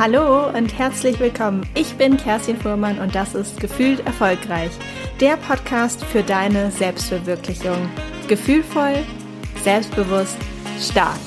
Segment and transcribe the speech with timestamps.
[0.00, 1.68] Hallo und herzlich willkommen.
[1.74, 4.70] Ich bin Kerstin Fuhrmann und das ist Gefühlt Erfolgreich,
[5.20, 7.76] der Podcast für deine Selbstverwirklichung.
[8.26, 9.04] Gefühlvoll,
[9.62, 10.38] selbstbewusst,
[10.80, 11.20] stark.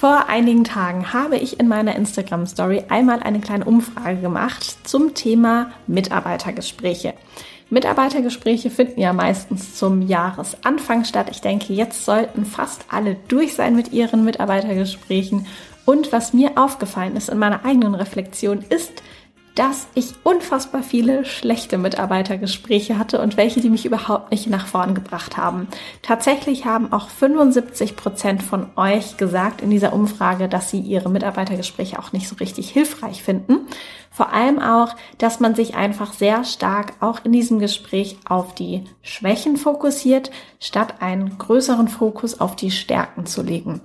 [0.00, 5.12] Vor einigen Tagen habe ich in meiner Instagram Story einmal eine kleine Umfrage gemacht zum
[5.12, 7.12] Thema Mitarbeitergespräche.
[7.70, 11.28] Mitarbeitergespräche finden ja meistens zum Jahresanfang statt.
[11.30, 15.46] Ich denke, jetzt sollten fast alle durch sein mit ihren Mitarbeitergesprächen.
[15.86, 19.02] Und was mir aufgefallen ist in meiner eigenen Reflexion ist,
[19.54, 24.94] dass ich unfassbar viele schlechte Mitarbeitergespräche hatte und welche, die mich überhaupt nicht nach vorn
[24.94, 25.68] gebracht haben.
[26.02, 31.98] Tatsächlich haben auch 75 Prozent von euch gesagt in dieser Umfrage, dass sie ihre Mitarbeitergespräche
[31.98, 33.66] auch nicht so richtig hilfreich finden.
[34.10, 38.84] Vor allem auch, dass man sich einfach sehr stark auch in diesem Gespräch auf die
[39.02, 43.80] Schwächen fokussiert, statt einen größeren Fokus auf die Stärken zu legen.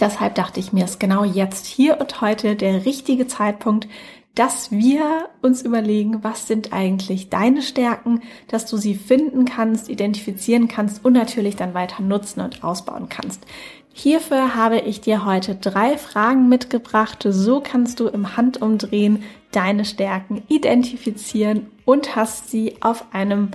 [0.00, 3.86] Deshalb dachte ich mir, ist genau jetzt, hier und heute der richtige Zeitpunkt,
[4.34, 10.68] dass wir uns überlegen, was sind eigentlich deine Stärken, dass du sie finden kannst, identifizieren
[10.68, 13.44] kannst und natürlich dann weiter nutzen und ausbauen kannst.
[13.92, 17.26] Hierfür habe ich dir heute drei Fragen mitgebracht.
[17.28, 23.50] So kannst du im Handumdrehen deine Stärken identifizieren und hast sie auf einem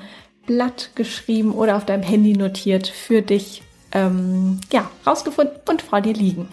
[0.45, 6.13] Blatt geschrieben oder auf deinem Handy notiert für dich ähm, ja, rausgefunden und vor dir
[6.13, 6.47] liegen.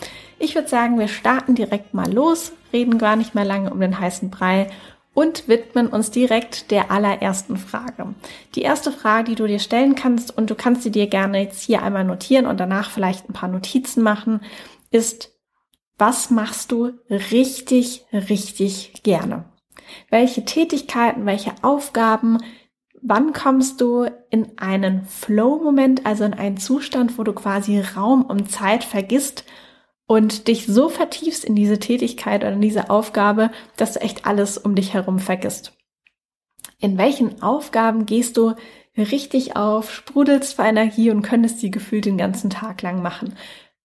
[0.44, 3.98] Ich würde sagen, wir starten direkt mal los, reden gar nicht mehr lange um den
[3.98, 4.70] heißen Brei
[5.14, 8.14] und widmen uns direkt der allerersten Frage.
[8.54, 11.62] Die erste Frage, die du dir stellen kannst, und du kannst sie dir gerne jetzt
[11.62, 14.42] hier einmal notieren und danach vielleicht ein paar Notizen machen,
[14.90, 15.32] ist,
[15.96, 19.46] was machst du richtig, richtig gerne?
[20.10, 22.36] Welche Tätigkeiten, welche Aufgaben,
[23.00, 28.50] wann kommst du in einen Flow-Moment, also in einen Zustand, wo du quasi Raum und
[28.50, 29.44] Zeit vergisst
[30.06, 34.58] und dich so vertiefst in diese Tätigkeit oder in diese Aufgabe, dass du echt alles
[34.58, 35.72] um dich herum vergisst.
[36.78, 38.54] In welchen Aufgaben gehst du
[38.96, 43.34] richtig auf, sprudelst vor Energie und könntest sie gefühlt den ganzen Tag lang machen?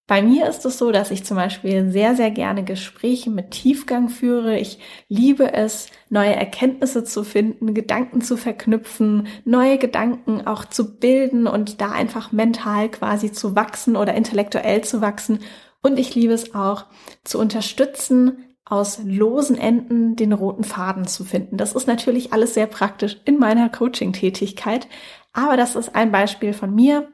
[0.06, 4.08] Bei mir ist es so, dass ich zum Beispiel sehr, sehr gerne Gespräche mit Tiefgang
[4.08, 4.58] führe.
[4.58, 11.46] Ich liebe es, neue Erkenntnisse zu finden, Gedanken zu verknüpfen, neue Gedanken auch zu bilden
[11.46, 15.38] und da einfach mental quasi zu wachsen oder intellektuell zu wachsen
[15.82, 16.86] und ich liebe es auch
[17.24, 21.56] zu unterstützen, aus losen Enden den roten Faden zu finden.
[21.56, 24.86] Das ist natürlich alles sehr praktisch in meiner Coaching-Tätigkeit,
[25.32, 27.08] aber das ist ein Beispiel von mir,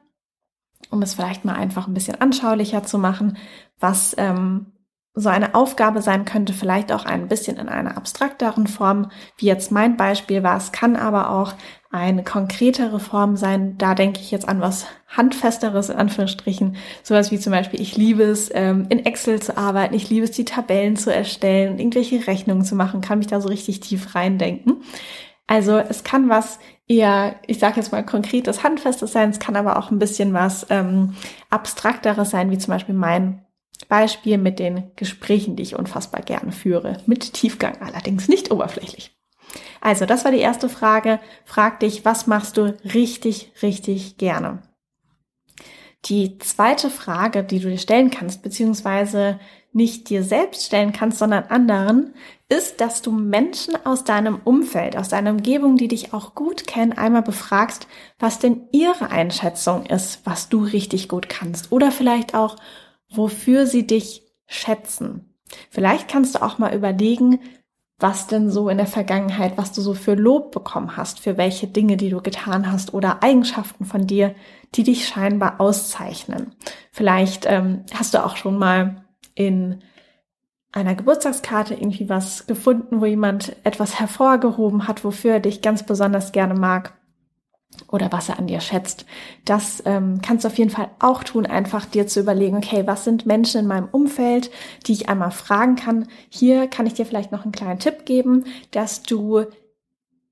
[0.91, 3.39] um es vielleicht mal einfach ein bisschen anschaulicher zu machen,
[3.79, 4.73] was ähm,
[5.15, 9.73] so eine Aufgabe sein könnte, vielleicht auch ein bisschen in einer abstrakteren Form, wie jetzt
[9.73, 10.59] mein Beispiel war.
[10.59, 11.55] Es kann aber auch
[11.97, 13.77] eine konkretere Form sein.
[13.79, 16.77] Da denke ich jetzt an was Handfesteres, in Anführungsstrichen.
[17.03, 19.95] Sowas wie zum Beispiel, ich liebe es, ähm, in Excel zu arbeiten.
[19.95, 23.01] Ich liebe es, die Tabellen zu erstellen und irgendwelche Rechnungen zu machen.
[23.01, 24.83] Kann mich da so richtig tief reindenken.
[25.47, 26.59] Also es kann was
[26.89, 29.31] eher, ich sage jetzt mal konkretes, handfestes sein.
[29.31, 31.15] Es kann aber auch ein bisschen was ähm,
[31.51, 33.45] abstrakteres sein, wie zum Beispiel mein
[33.89, 36.99] Beispiel mit den Gesprächen, die ich unfassbar gerne führe.
[37.07, 39.17] Mit Tiefgang, allerdings nicht oberflächlich.
[39.81, 41.21] Also, das war die erste Frage.
[41.45, 44.63] Frag dich, was machst du richtig, richtig gerne?
[46.05, 49.41] Die zweite Frage, die du dir stellen kannst, beziehungsweise
[49.73, 52.15] nicht dir selbst stellen kannst, sondern anderen,
[52.49, 56.93] ist, dass du Menschen aus deinem Umfeld, aus deiner Umgebung, die dich auch gut kennen,
[56.93, 61.73] einmal befragst, was denn ihre Einschätzung ist, was du richtig gut kannst.
[61.73, 62.57] Oder vielleicht auch,
[63.11, 65.35] wofür sie dich schätzen.
[65.71, 67.41] Vielleicht kannst du auch mal überlegen,
[67.99, 71.67] was denn so in der Vergangenheit, was du so für Lob bekommen hast, für welche
[71.67, 74.35] Dinge, die du getan hast oder Eigenschaften von dir,
[74.75, 76.55] die dich scheinbar auszeichnen.
[76.93, 79.83] Vielleicht ähm, hast du auch schon mal in
[80.73, 86.33] einer Geburtstagskarte irgendwie was gefunden, wo jemand etwas hervorgehoben hat, wofür er dich ganz besonders
[86.33, 86.93] gerne mag
[87.97, 89.05] oder was er an dir schätzt.
[89.45, 93.03] Das ähm, kannst du auf jeden Fall auch tun, einfach dir zu überlegen, okay, was
[93.03, 94.51] sind Menschen in meinem Umfeld,
[94.87, 96.07] die ich einmal fragen kann.
[96.29, 99.47] Hier kann ich dir vielleicht noch einen kleinen Tipp geben, dass du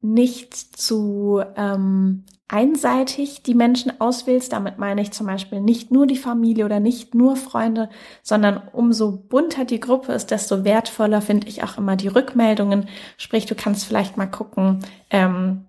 [0.00, 4.52] nicht zu ähm, einseitig die Menschen auswählst.
[4.52, 7.88] Damit meine ich zum Beispiel nicht nur die Familie oder nicht nur Freunde,
[8.22, 12.86] sondern umso bunter die Gruppe ist, desto wertvoller finde ich auch immer die Rückmeldungen.
[13.16, 15.64] Sprich, du kannst vielleicht mal gucken, ähm,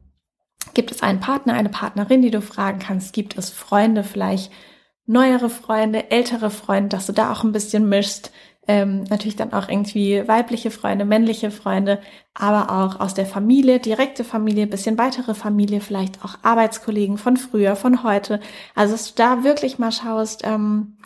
[0.75, 3.13] Gibt es einen Partner, eine Partnerin, die du fragen kannst?
[3.13, 4.51] Gibt es Freunde, vielleicht
[5.07, 8.31] neuere Freunde, ältere Freunde, dass du da auch ein bisschen mischst?
[8.67, 12.01] Ähm, natürlich dann auch irgendwie weibliche Freunde, männliche Freunde,
[12.33, 17.75] aber auch aus der Familie, direkte Familie, bisschen weitere Familie, vielleicht auch Arbeitskollegen von früher,
[17.75, 18.39] von heute.
[18.73, 20.97] Also dass du da wirklich mal schaust, ähm,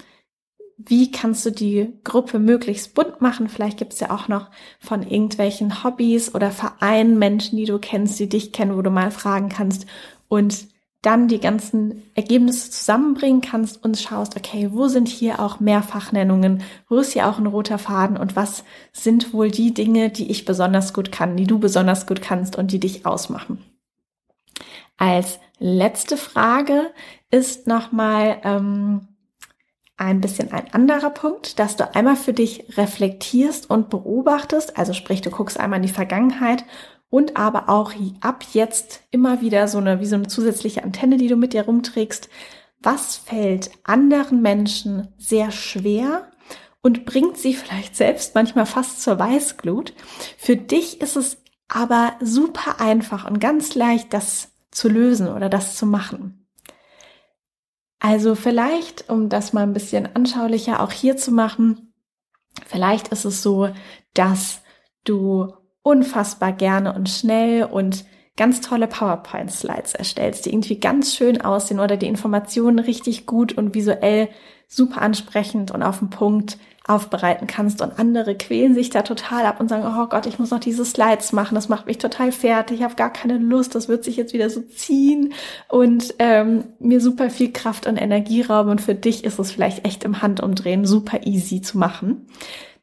[0.81, 3.49] wie kannst du die Gruppe möglichst bunt machen?
[3.49, 4.49] Vielleicht gibt es ja auch noch
[4.79, 9.11] von irgendwelchen Hobbys oder Vereinen Menschen, die du kennst, die dich kennen, wo du mal
[9.11, 9.85] fragen kannst
[10.29, 10.67] und
[11.01, 16.97] dann die ganzen Ergebnisse zusammenbringen kannst und schaust, okay, wo sind hier auch Mehrfachnennungen, wo
[16.97, 20.93] ist hier auch ein roter Faden und was sind wohl die Dinge, die ich besonders
[20.93, 23.63] gut kann, die du besonders gut kannst und die dich ausmachen.
[24.97, 26.91] Als letzte Frage
[27.31, 29.07] ist nochmal, ähm,
[29.99, 35.21] ein bisschen ein anderer Punkt, dass du einmal für dich reflektierst und beobachtest, also sprich,
[35.21, 36.63] du guckst einmal in die Vergangenheit
[37.09, 37.91] und aber auch
[38.21, 41.63] ab jetzt immer wieder so eine, wie so eine zusätzliche Antenne, die du mit dir
[41.63, 42.29] rumträgst.
[42.81, 46.31] Was fällt anderen Menschen sehr schwer
[46.81, 49.93] und bringt sie vielleicht selbst manchmal fast zur Weißglut?
[50.37, 51.37] Für dich ist es
[51.67, 56.47] aber super einfach und ganz leicht, das zu lösen oder das zu machen.
[57.99, 61.93] Also vielleicht, um das mal ein bisschen anschaulicher auch hier zu machen,
[62.65, 63.69] vielleicht ist es so,
[64.13, 64.61] dass
[65.03, 65.53] du
[65.83, 68.05] unfassbar gerne und schnell und
[68.37, 73.73] ganz tolle PowerPoint-Slides erstellst, die irgendwie ganz schön aussehen oder die Informationen richtig gut und
[73.75, 74.29] visuell
[74.67, 76.57] super ansprechend und auf den Punkt
[76.89, 80.51] aufbereiten kannst und andere quälen sich da total ab und sagen, oh Gott, ich muss
[80.51, 83.87] noch diese Slides machen, das macht mich total fertig, ich habe gar keine Lust, das
[83.87, 85.33] wird sich jetzt wieder so ziehen
[85.67, 89.85] und ähm, mir super viel Kraft und Energie rauben und für dich ist es vielleicht
[89.85, 92.27] echt im Handumdrehen super easy zu machen.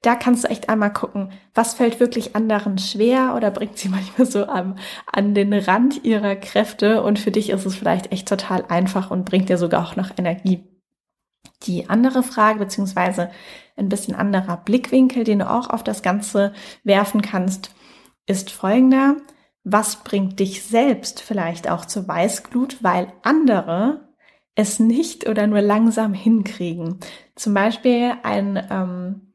[0.03, 4.27] Da kannst du echt einmal gucken, was fällt wirklich anderen schwer oder bringt sie manchmal
[4.27, 4.77] so am,
[5.11, 9.25] an den Rand ihrer Kräfte und für dich ist es vielleicht echt total einfach und
[9.25, 10.63] bringt dir sogar auch noch Energie.
[11.67, 13.31] Die andere Frage, beziehungsweise
[13.77, 16.53] ein bisschen anderer Blickwinkel, den du auch auf das Ganze
[16.85, 17.75] werfen kannst,
[18.27, 19.17] ist folgender.
[19.65, 24.09] Was bringt dich selbst vielleicht auch zur Weißglut, weil andere
[24.55, 27.01] es nicht oder nur langsam hinkriegen?
[27.35, 29.26] Zum Beispiel ein ähm,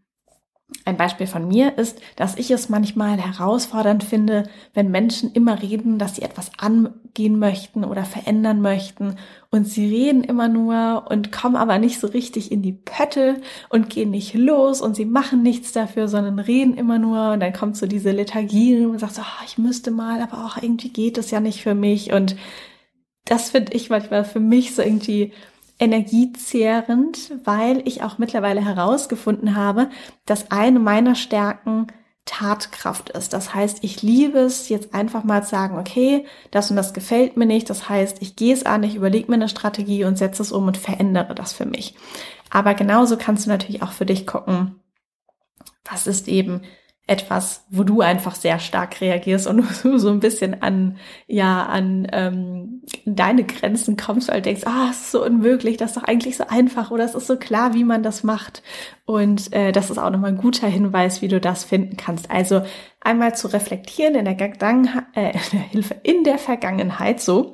[0.85, 5.99] ein Beispiel von mir ist, dass ich es manchmal herausfordernd finde, wenn Menschen immer reden,
[5.99, 9.15] dass sie etwas angehen möchten oder verändern möchten.
[9.51, 13.89] Und sie reden immer nur und kommen aber nicht so richtig in die Pötte und
[13.89, 17.33] gehen nicht los und sie machen nichts dafür, sondern reden immer nur.
[17.33, 20.57] Und dann kommt so diese Lethargie und sagt so, oh, ich müsste mal, aber auch
[20.61, 22.11] irgendwie geht es ja nicht für mich.
[22.11, 22.35] Und
[23.25, 25.33] das finde ich manchmal für mich so irgendwie
[25.81, 29.89] energiezehrend, weil ich auch mittlerweile herausgefunden habe,
[30.25, 31.87] dass eine meiner Stärken
[32.25, 33.33] Tatkraft ist.
[33.33, 37.35] Das heißt, ich liebe es jetzt einfach mal zu sagen, okay, das und das gefällt
[37.35, 37.67] mir nicht.
[37.69, 40.67] Das heißt, ich gehe es an, ich überlege mir eine Strategie und setze es um
[40.67, 41.95] und verändere das für mich.
[42.51, 44.75] Aber genauso kannst du natürlich auch für dich gucken,
[45.83, 46.61] was ist eben
[47.07, 49.63] etwas, wo du einfach sehr stark reagierst und
[49.99, 50.97] so ein bisschen an,
[51.27, 52.70] ja, an ähm,
[53.05, 56.37] deine Grenzen kommst, weil du denkst, ah, es ist so unmöglich, das ist doch eigentlich
[56.37, 58.63] so einfach oder es ist so klar, wie man das macht.
[59.05, 62.31] Und äh, das ist auch nochmal ein guter Hinweis, wie du das finden kannst.
[62.31, 62.63] Also
[62.99, 65.37] einmal zu reflektieren in der, Gedanken äh,
[65.71, 67.53] Hilfe in der Vergangenheit so,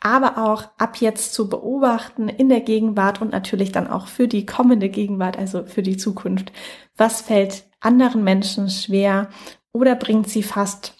[0.00, 4.46] aber auch ab jetzt zu beobachten in der Gegenwart und natürlich dann auch für die
[4.46, 6.52] kommende Gegenwart, also für die Zukunft.
[6.96, 9.28] Was fällt anderen Menschen schwer
[9.72, 10.97] oder bringt sie fast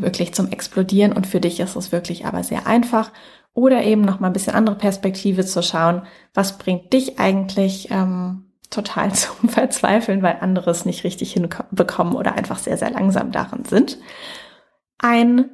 [0.00, 3.12] wirklich zum Explodieren und für dich ist es wirklich aber sehr einfach.
[3.54, 6.02] Oder eben noch mal ein bisschen andere Perspektive zu schauen,
[6.34, 12.34] was bringt dich eigentlich ähm, total zum Verzweifeln, weil andere es nicht richtig hinbekommen oder
[12.34, 13.98] einfach sehr, sehr langsam darin sind.
[14.98, 15.50] Ein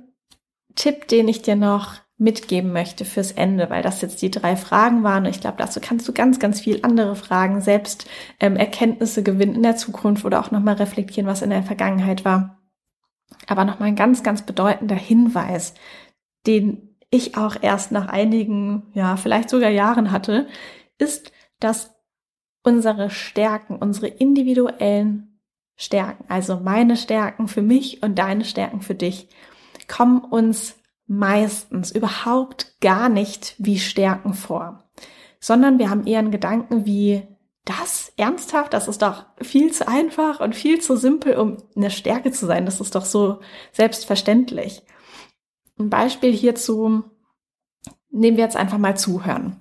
[0.75, 5.03] Tipp, den ich dir noch mitgeben möchte fürs Ende, weil das jetzt die drei Fragen
[5.03, 5.25] waren.
[5.25, 8.09] Und ich glaube, dazu kannst du ganz, ganz viel andere Fragen, selbst
[8.39, 12.62] ähm, Erkenntnisse gewinnen in der Zukunft oder auch nochmal reflektieren, was in der Vergangenheit war.
[13.47, 15.75] Aber nochmal ein ganz, ganz bedeutender Hinweis,
[16.47, 20.49] den ich auch erst nach einigen, ja, vielleicht sogar Jahren hatte,
[20.99, 21.95] ist, dass
[22.63, 25.41] unsere Stärken, unsere individuellen
[25.77, 29.29] Stärken, also meine Stärken für mich und deine Stärken für dich,
[29.89, 34.89] kommen uns meistens überhaupt gar nicht wie Stärken vor,
[35.41, 37.23] sondern wir haben eher einen Gedanken wie,
[37.65, 42.33] das ernsthaft, das ist doch viel zu einfach und viel zu simpel, um eine Stärke
[42.33, 42.67] zu sein.
[42.67, 43.41] Das ist doch so
[43.73, 44.83] selbstverständlich.
[45.79, 47.05] Ein Beispiel hierzu
[48.11, 49.61] nehmen wir jetzt einfach mal zuhören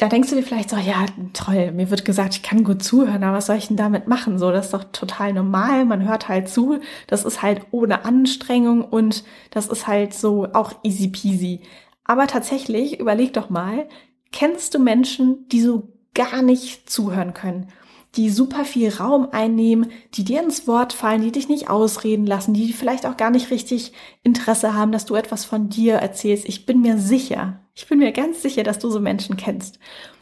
[0.00, 3.22] da denkst du dir vielleicht so, ja, toll, mir wird gesagt, ich kann gut zuhören,
[3.22, 4.38] aber was soll ich denn damit machen?
[4.38, 8.82] So, das ist doch total normal, man hört halt zu, das ist halt ohne Anstrengung
[8.82, 11.60] und das ist halt so auch easy peasy.
[12.04, 13.88] Aber tatsächlich, überleg doch mal,
[14.32, 17.72] kennst du Menschen, die so gar nicht zuhören können?
[18.16, 22.54] die super viel Raum einnehmen, die dir ins Wort fallen, die dich nicht ausreden lassen,
[22.54, 26.48] die vielleicht auch gar nicht richtig Interesse haben, dass du etwas von dir erzählst.
[26.48, 29.78] Ich bin mir sicher, ich bin mir ganz sicher, dass du so Menschen kennst.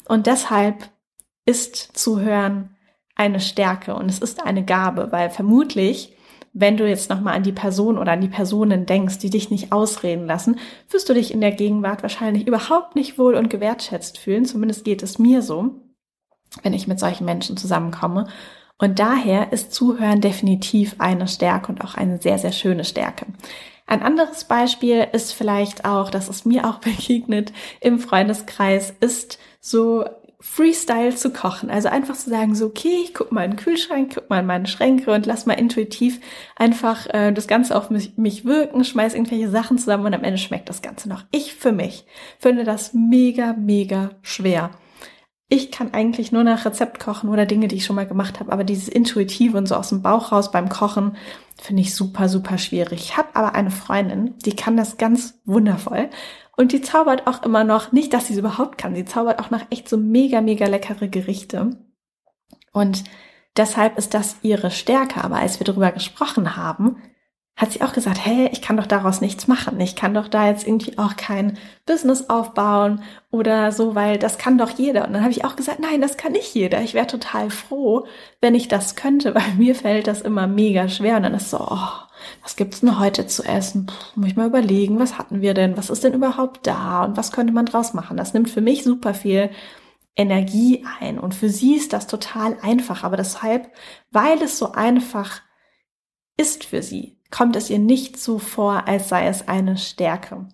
[0.07, 0.91] Und deshalb
[1.47, 2.77] ist Zuhören
[3.15, 6.15] eine Stärke und es ist eine Gabe, weil vermutlich,
[6.61, 9.71] wenn du jetzt nochmal an die Person oder an die Personen denkst, die dich nicht
[9.71, 10.59] ausreden lassen,
[10.91, 14.45] wirst du dich in der Gegenwart wahrscheinlich überhaupt nicht wohl und gewertschätzt fühlen.
[14.45, 15.71] Zumindest geht es mir so,
[16.65, 18.27] wenn ich mit solchen Menschen zusammenkomme.
[18.77, 23.27] Und daher ist Zuhören definitiv eine Stärke und auch eine sehr, sehr schöne Stärke.
[23.87, 30.05] Ein anderes Beispiel ist vielleicht auch, das ist mir auch begegnet im Freundeskreis, ist so
[30.41, 31.69] Freestyle zu kochen.
[31.69, 34.47] Also einfach zu sagen, so, okay, ich guck mal in den Kühlschrank, guck mal in
[34.47, 36.21] meine Schränke und lass mal intuitiv
[36.55, 40.39] einfach äh, das Ganze auf mich, mich wirken, schmeiß irgendwelche Sachen zusammen und am Ende
[40.39, 41.25] schmeckt das Ganze noch.
[41.33, 42.05] Ich für mich
[42.39, 44.71] finde das mega, mega schwer.
[45.49, 48.53] Ich kann eigentlich nur nach Rezept kochen oder Dinge, die ich schon mal gemacht habe,
[48.53, 51.17] aber dieses Intuitive und so aus dem Bauch raus beim Kochen
[51.61, 53.01] finde ich super, super schwierig.
[53.01, 56.11] Ich habe aber eine Freundin, die kann das ganz wundervoll
[56.57, 59.51] und die zaubert auch immer noch, nicht, dass sie es überhaupt kann, sie zaubert auch
[59.51, 61.79] noch echt so mega, mega leckere Gerichte.
[62.73, 63.05] Und
[63.57, 65.23] deshalb ist das ihre Stärke.
[65.23, 66.97] Aber als wir darüber gesprochen haben,
[67.59, 69.81] hat sie auch gesagt, hey, ich kann doch daraus nichts machen.
[69.81, 74.59] Ich kann doch da jetzt irgendwie auch kein Business aufbauen oder so, weil das kann
[74.59, 75.05] doch jeder.
[75.05, 76.81] Und dann habe ich auch gesagt, nein, das kann nicht jeder.
[76.83, 78.07] Ich wäre total froh,
[78.41, 81.17] wenn ich das könnte, weil mir fällt das immer mega schwer.
[81.17, 81.89] Und dann ist so, oh,
[82.45, 83.87] was gibt's denn heute zu essen?
[83.87, 85.77] Puh, muss ich mal überlegen, was hatten wir denn?
[85.77, 87.05] Was ist denn überhaupt da?
[87.07, 88.17] Und was könnte man draus machen?
[88.17, 89.51] Das nimmt für mich super viel
[90.15, 91.19] Energie ein.
[91.19, 93.03] Und für sie ist das total einfach.
[93.03, 93.73] Aber deshalb,
[94.13, 95.43] weil es so einfach
[96.37, 100.47] ist für sie, kommt es ihr nicht so vor, als sei es eine Stärke.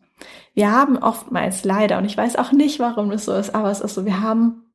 [0.55, 3.81] Wir haben oftmals leider, und ich weiß auch nicht, warum das so ist, aber es
[3.81, 4.73] ist so, wir haben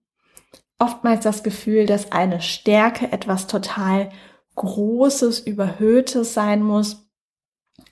[0.77, 4.09] oftmals das Gefühl, dass eine Stärke etwas total
[4.55, 7.09] Großes, Überhöhtes sein muss.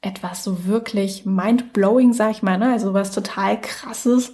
[0.01, 2.71] Etwas so wirklich mind-blowing, sag ich mal, ne?
[2.71, 4.33] also was total krasses.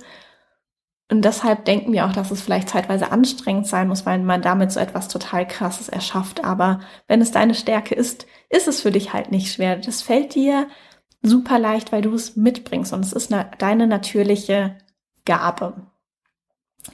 [1.13, 4.72] Und deshalb denken wir auch, dass es vielleicht zeitweise anstrengend sein muss, weil man damit
[4.72, 6.43] so etwas total krasses erschafft.
[6.43, 9.75] Aber wenn es deine Stärke ist, ist es für dich halt nicht schwer.
[9.75, 10.67] Das fällt dir
[11.22, 14.75] super leicht, weil du es mitbringst und es ist eine, deine natürliche
[15.24, 15.86] Gabe.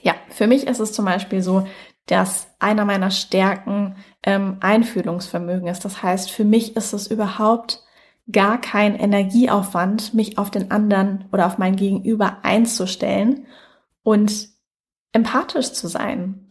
[0.02, 1.66] Ja, für mich ist es zum Beispiel so,
[2.04, 5.86] dass einer meiner Stärken ähm, Einfühlungsvermögen ist.
[5.86, 7.82] Das heißt, für mich ist es überhaupt
[8.30, 13.46] gar kein Energieaufwand, mich auf den anderen oder auf mein Gegenüber einzustellen
[14.02, 14.48] und
[15.12, 16.48] empathisch zu sein.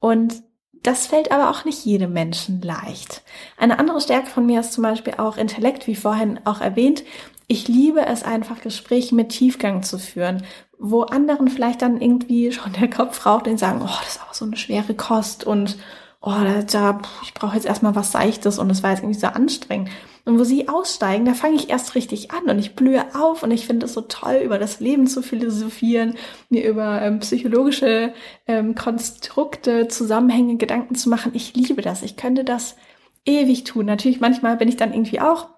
[0.00, 0.42] Und
[0.82, 3.22] das fällt aber auch nicht jedem Menschen leicht.
[3.56, 7.04] Eine andere Stärke von mir ist zum Beispiel auch Intellekt, wie vorhin auch erwähnt.
[7.46, 10.44] Ich liebe es einfach, Gespräche mit Tiefgang zu führen,
[10.78, 14.34] wo anderen vielleicht dann irgendwie schon der Kopf raucht und sagen, oh, das ist aber
[14.34, 15.78] so eine schwere Kost und
[16.22, 16.32] oh,
[16.70, 19.90] da, ich brauche jetzt erstmal was Seichtes und es war jetzt irgendwie so anstrengend.
[20.24, 23.50] Und wo sie aussteigen, da fange ich erst richtig an und ich blühe auf und
[23.50, 26.14] ich finde es so toll, über das Leben zu philosophieren,
[26.48, 28.14] mir über ähm, psychologische
[28.46, 31.32] ähm, Konstrukte, Zusammenhänge, Gedanken zu machen.
[31.34, 32.04] Ich liebe das.
[32.04, 32.76] Ich könnte das
[33.24, 33.86] ewig tun.
[33.86, 35.48] Natürlich, manchmal bin ich dann irgendwie auch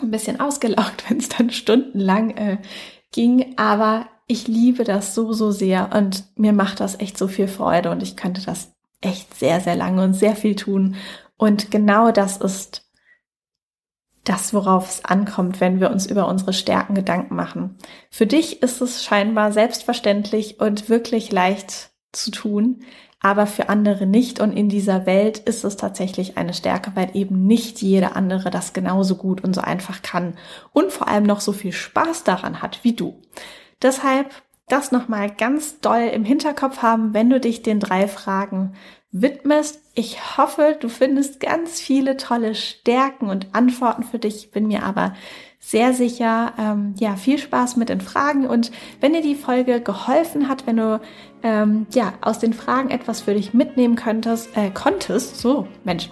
[0.00, 2.58] ein bisschen ausgelaugt, wenn es dann stundenlang äh,
[3.12, 7.48] ging, aber ich liebe das so, so sehr und mir macht das echt so viel
[7.48, 10.96] Freude und ich könnte das echt sehr, sehr lange und sehr viel tun.
[11.36, 12.86] Und genau das ist
[14.24, 17.76] das, worauf es ankommt, wenn wir uns über unsere Stärken Gedanken machen.
[18.10, 22.80] Für dich ist es scheinbar selbstverständlich und wirklich leicht zu tun,
[23.20, 24.40] aber für andere nicht.
[24.40, 28.72] Und in dieser Welt ist es tatsächlich eine Stärke, weil eben nicht jeder andere das
[28.72, 30.34] genauso gut und so einfach kann
[30.72, 33.20] und vor allem noch so viel Spaß daran hat wie du.
[33.82, 34.30] Deshalb
[34.72, 38.74] das nochmal ganz doll im Hinterkopf haben, wenn du dich den drei Fragen
[39.12, 39.80] widmest.
[39.94, 44.50] Ich hoffe, du findest ganz viele tolle Stärken und Antworten für dich.
[44.50, 45.14] Bin mir aber
[45.58, 46.52] sehr sicher.
[46.58, 50.78] Ähm, ja, viel Spaß mit den Fragen und wenn dir die Folge geholfen hat, wenn
[50.78, 51.00] du
[51.42, 56.10] ähm, ja aus den Fragen etwas für dich mitnehmen könntest, äh, konntest, so Mensch,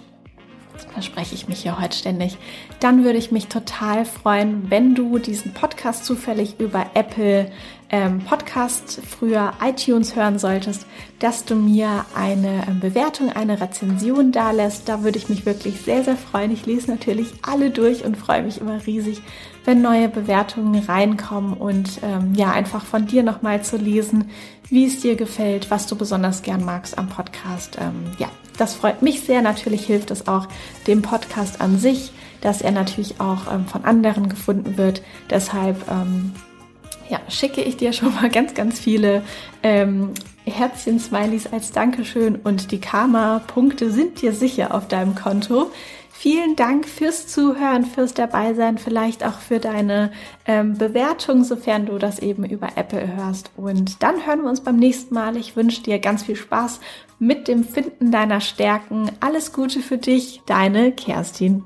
[0.95, 2.37] da spreche ich mich hier heute ständig,
[2.79, 7.51] dann würde ich mich total freuen, wenn du diesen Podcast zufällig über Apple
[7.91, 10.85] ähm, Podcast, früher iTunes hören solltest,
[11.17, 14.87] dass du mir eine ähm, Bewertung, eine Rezension da lässt.
[14.87, 16.51] Da würde ich mich wirklich sehr, sehr freuen.
[16.51, 19.21] Ich lese natürlich alle durch und freue mich immer riesig,
[19.65, 24.29] wenn neue Bewertungen reinkommen und ähm, ja, einfach von dir nochmal zu lesen,
[24.69, 27.77] wie es dir gefällt, was du besonders gern magst am Podcast.
[27.81, 29.41] Ähm, ja, das freut mich sehr.
[29.41, 30.47] Natürlich hilft es auch
[30.85, 35.01] dem Podcast an sich, dass er natürlich auch ähm, von anderen gefunden wird.
[35.29, 36.33] Deshalb ähm,
[37.09, 39.23] ja, schicke ich dir schon mal ganz, ganz viele
[39.63, 40.13] ähm,
[40.45, 45.71] Herzchen-Smileys als Dankeschön und die Karma-Punkte sind dir sicher auf deinem Konto.
[46.11, 50.11] Vielen Dank fürs Zuhören, fürs Dabeisein, vielleicht auch für deine
[50.45, 53.51] ähm, Bewertung, sofern du das eben über Apple hörst.
[53.55, 55.37] Und dann hören wir uns beim nächsten Mal.
[55.37, 56.81] Ich wünsche dir ganz viel Spaß
[57.19, 59.09] mit dem Finden deiner Stärken.
[59.21, 61.63] Alles Gute für dich, deine Kerstin.